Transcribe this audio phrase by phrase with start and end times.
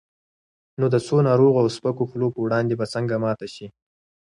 [0.79, 3.67] نو د څو ناروغو او سپکو خولو پر وړاندې به څنګه ماته شي؟